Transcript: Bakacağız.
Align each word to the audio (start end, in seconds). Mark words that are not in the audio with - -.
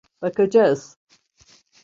Bakacağız. 0.21 0.97